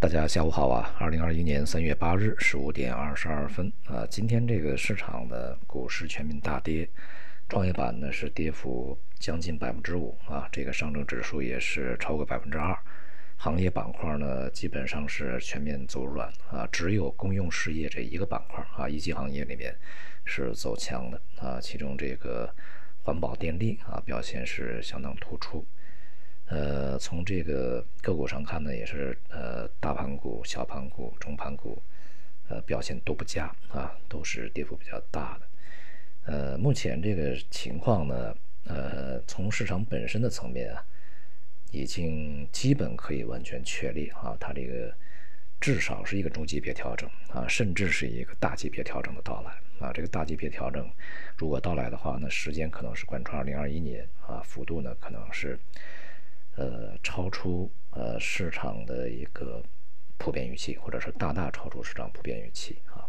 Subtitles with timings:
[0.00, 0.94] 大家下午好啊！
[1.00, 6.88] 二零二一年三月八日十五点二十二分啊，今天这个市场的股市全面大跌，
[7.48, 12.78] 创业板呢是跌幅将近百分之五啊，这个上证指数也是超过百分之二，
[13.38, 19.76] 行业板块呢基本上是全面走软啊，只有公用事业这一个板块啊，一级行业里面
[20.24, 22.48] 是走强的啊，其中这个
[23.02, 25.66] 环保电力啊表现是相当突出。
[26.50, 31.82] 呃，从这个个股上看呢，也是呃大盘股、小盘股、中盘股，
[32.48, 35.46] 呃表现都不佳啊，都是跌幅比较大的。
[36.24, 40.82] 呃，目前这个情况呢，呃，从市场本身的层面啊，
[41.70, 44.90] 已经基本可以完全确立啊，它这个
[45.60, 49.92] 至少是一个中级别调整啊，甚至是一个大级别调整的到来啊。
[49.92, 50.90] 这个大级别调整
[51.36, 55.58] 如果到来的话，那时间可能是贯穿二零二一年啊，幅度呢可能是。
[56.58, 59.62] 呃，超出呃市场的一个
[60.16, 63.06] 普遍预期，或者是大大超出市场普遍预期啊。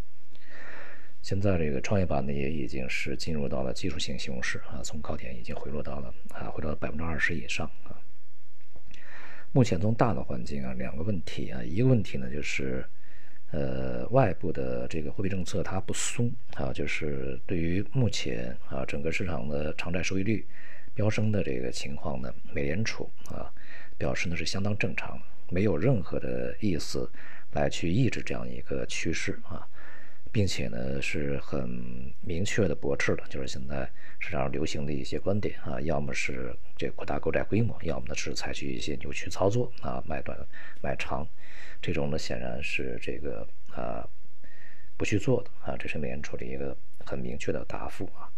[1.20, 7.98] 现在这个创业板呢，也已经是进入到了技术性熊市啊，从高点已经回落到了啊，回到百分之二十以上啊。
[9.50, 12.86] 目前从大的环境啊，两个问题啊，一个问题呢就是
[13.50, 20.46] 呃外部的这个货币政策它不松啊，就是对于目前啊整个市场的偿债收益率。
[20.94, 23.52] 飙升的这个情况呢，美联储啊
[23.96, 27.10] 表示呢是相当正常，没有任何的意思
[27.52, 29.66] 来去抑制这样一个趋势啊，
[30.32, 33.88] 并且呢是很明确的驳斥了，就是现在
[34.18, 40.38] 市场上流行的一些观点啊，要么是这扩大购债规模，要么呢是采取一些扭曲操作啊，买短
[40.82, 41.26] 买长，
[41.80, 44.06] 这种呢显然是这个啊
[44.96, 48.30] 不去做的啊，这是美联储的一个很明确的答复啊。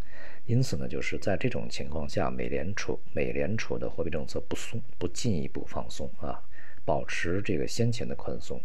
[0.47, 6.43] 因此呢，就是在这种情况下，美联储美联储的货币政策不松，不进一步放松啊，
[6.85, 8.61] 保持这个先前的宽松。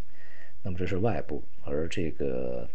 [0.64, 2.68] 那么这是外部，而这个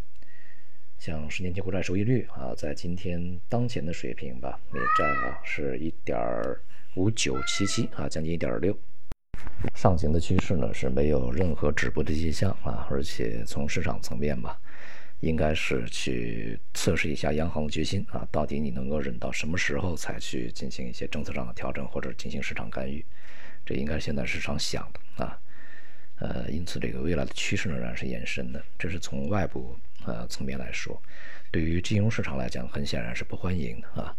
[0.98, 6.16] 像十年期国债收益率啊，在今天当前的水平吧，美债啊是一点
[6.94, 8.74] 五九七七啊，将近一点六，
[9.74, 14.60] 上行的趋势呢是没有任何止步的迹象啊，而且从市场层面吧。
[15.22, 23.04] 应该是去测试一下央行的决心啊，到底你能够忍到什么时候才去进行一些政策上的调整或者进行市场干预？
[23.64, 25.38] 这应该是现在市场想的啊。
[26.16, 31.00] 呃，因此这个未来的趋势仍然是延伸的，这是从外部呃层面来说，
[31.52, 34.16] 对于金融市场来讲，很显然是不欢迎的啊。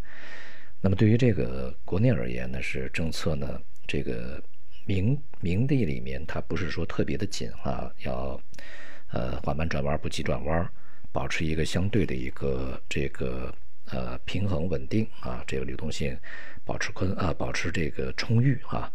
[0.80, 4.42] 那么对于这个国内而言呢，是政策呢这个
[4.86, 8.42] 明明地里面它不是说特别的紧啊，要
[9.12, 10.72] 呃缓慢转弯不急转弯。
[11.14, 13.54] 保持一个相对的一个这个
[13.86, 16.18] 呃平衡稳定啊，这个流动性
[16.66, 18.92] 保持宽啊，保持这个充裕啊，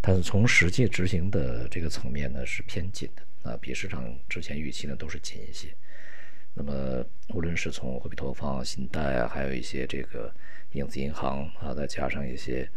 [0.00, 5.68] 但是从实际执行的这个层面呢是偏紧的啊，比市场之前预期呢都是紧一些。
[6.54, 10.34] 那么无论是从货币投放、信贷啊，还有一些这个
[10.72, 12.68] 影子银行啊，再加上一些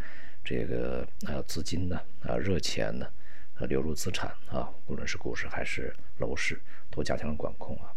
[0.44, 3.06] 这个啊资金呢啊热钱呢
[3.54, 7.90] 啊流入资产啊，无论是股市还是楼市，都加强了管控啊。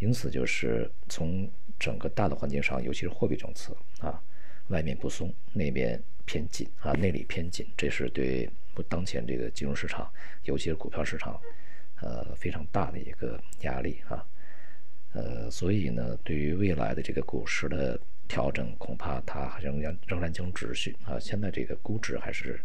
[0.00, 4.20] 因此，就是从整个大的环境上，尤其是货币政策啊，
[4.68, 8.50] 外面不松，内边偏紧啊，内里偏紧，这是对
[8.88, 10.10] 当前这个金融市场，
[10.44, 11.38] 尤其是股票市场，
[12.00, 14.26] 呃，非常大的一个压力啊。
[15.12, 21.18] 呃，所以呢，对于未来的这个股市的调整，恐怕它仍然仍然将持续啊。
[21.20, 22.58] 现在这个估值还是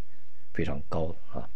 [0.53, 1.49] 非常高的啊。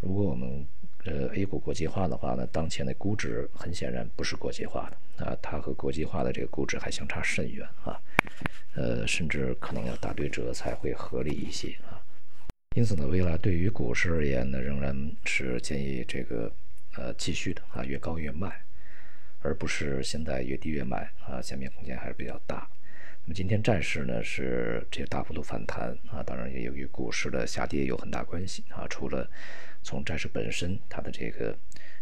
[0.00, 0.66] 如果我们
[1.06, 7.98] 呃，A 股国际化的话呢，当前的估值很显然不是国际化的啊，它和国际化的这个估值还相差甚远啊，
[8.74, 11.96] 呃，甚至可能要打对折才会合理一些啊。
[12.76, 16.52] 因此呢，未来对于股市而言呢，仍然是建议这个
[16.96, 18.62] 呃继续的啊，越高越卖，
[19.40, 22.68] 而不是现在越低越买啊，下面空间还是比较大。
[23.24, 29.26] 那么今天债市呢是这个大幅度反弹啊，当然也由于股市的下跌有很大关系啊，除了。
[29.82, 31.56] 从债市本身，它的这个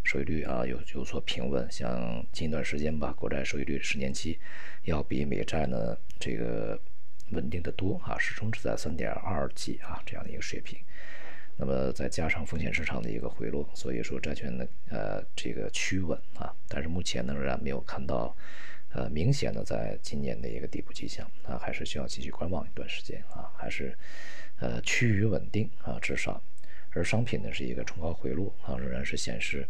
[0.04, 4.38] 收益率啊有有所平稳，像近一段时间吧，国债收益率十年期
[4.82, 6.80] 要比美债呢这个
[7.30, 10.78] 稳定的多啊，始终是在三点二几啊这样的一个水平。
[11.56, 18.36] 那么再加上风险市场的一个回落，所以说债券呢呃这个趋稳啊，但是目前呢仍然没有看到
[18.90, 23.96] 呃明显的在今年的一个底部迹象啊，还是需要继续观望一段时间啊，还是
[24.60, 26.40] 呃趋于稳定啊，至少。
[26.98, 29.66] 而商品呢是一个冲高回落啊，仍然是显示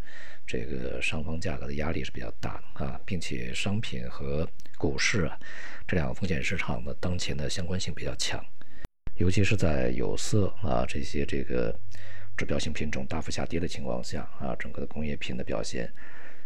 [0.46, 4.48] 这个上方价格的压力是比较大的啊，并且商品和
[4.78, 5.38] 股市啊
[5.86, 8.42] 这两个风险市场的当前的相关性比较强，
[9.16, 11.78] 尤其是在有色啊这些这个
[12.34, 15.92] 指标性品种大幅下跌的情况下啊，整个的工业品的表现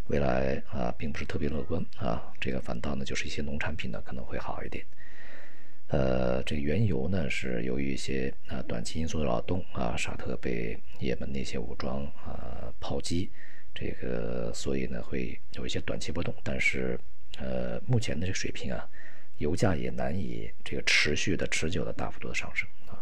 [0.08, 4.84] 未来啊并不是特别乐观啊，这个反倒呢就是一些农产品呢可能会好一点。
[5.92, 13.30] 呃，这个原油呢是由于一些啊短期因素的扰动啊，沙特被也门那些武装啊炮击，
[13.74, 16.98] 这个所以呢会有一些短期波动，但是
[17.36, 18.88] 呃目前的这个水平啊，
[19.36, 22.96] 油价也难以这个持续的持久的大幅度的上升啊。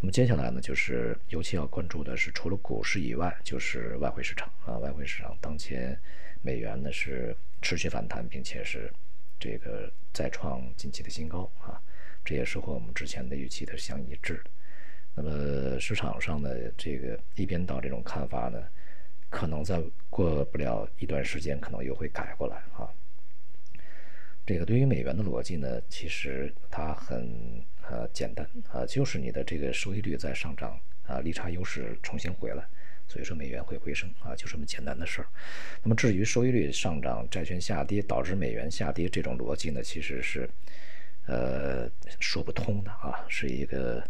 [0.00, 5.96] 那么接下来呢，就是尤其要关注的是除了股市以外，就是外汇市场啊，外汇市场当前
[6.42, 8.92] 美元呢是持续反弹，并且是
[9.38, 11.80] 这个再创近期的新高啊。
[12.24, 14.50] 这也是和我们之前的预期的相一致的。
[15.12, 18.62] 那么市场上的这个一边倒这种看法呢，
[19.28, 22.88] 可能在过不了一段时间，可能又会改过来啊。
[24.46, 32.64] 这个对于美元的逻辑呢，其实它很呃简单啊，就是你的这个收益率在上涨啊，利差优势重新回来，
[33.08, 35.26] 所以说美元会回升啊，就这么简单的事儿。
[35.82, 40.48] 那么至于收益率上涨、债券下跌导致美元下跌这种逻辑呢，其实是。
[41.26, 41.88] 呃，
[42.18, 44.02] 说不通的啊，是一个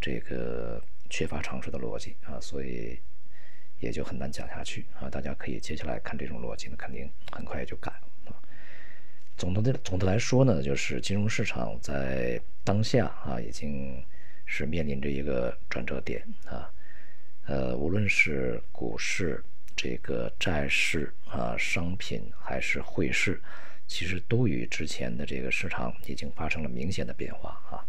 [0.00, 2.98] 这个缺乏常识的逻辑啊，所以
[3.78, 5.10] 也就很难讲下去啊。
[5.10, 8.40] 大家可以接下来看这种逻辑呢，肯定很快也就改了啊。
[9.36, 14.02] 总的总的来说呢，就是金融市场在当下啊，已经
[14.46, 16.72] 是面临着一个转折点啊。
[17.44, 19.44] 呃，无论是股市、
[19.76, 23.42] 这个债市啊、商品还是汇市。
[23.86, 27.84] 其实都与之前的这个市场已经发生了明显的变化啊，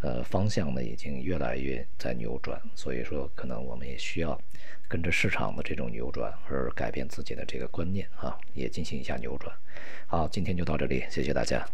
[0.00, 4.40] 呃，方向呢已经越来越在扭转，所以说可能我们也需要
[4.88, 9.54] 跟着市场的这种扭转而改变自己的这个观念啊，也进行一下扭转。
[10.06, 11.64] 好，今天就到这里，谢谢大家。